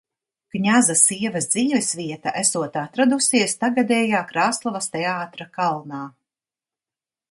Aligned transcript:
Kņaza 0.53 0.95
sievas 1.01 1.47
dzīvesvieta 1.51 2.33
esot 2.43 2.81
atradusies 2.85 3.57
tagadējā 3.65 4.25
Krāslavas 4.33 4.93
Teātra 4.99 5.53
kalnā. 5.61 6.07